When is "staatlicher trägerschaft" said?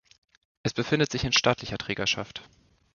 1.31-2.41